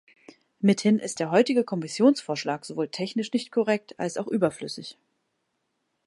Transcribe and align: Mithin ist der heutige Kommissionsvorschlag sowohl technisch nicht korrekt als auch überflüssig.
Mithin 0.63 0.97
ist 0.97 1.19
der 1.19 1.29
heutige 1.29 1.63
Kommissionsvorschlag 1.63 2.65
sowohl 2.65 2.87
technisch 2.87 3.31
nicht 3.33 3.51
korrekt 3.51 3.99
als 3.99 4.17
auch 4.17 4.25
überflüssig. 4.25 4.97